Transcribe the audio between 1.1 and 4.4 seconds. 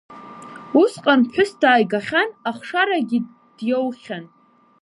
ԥҳәыс дааигахьан, ахшарагьы диоухьан.